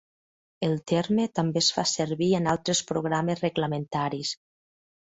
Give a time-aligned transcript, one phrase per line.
[0.67, 4.35] El terme també es fa servir en altres programes reglamentaris.